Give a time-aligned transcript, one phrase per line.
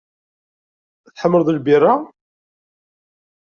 [1.15, 1.93] Tḥemmleḍ lbira?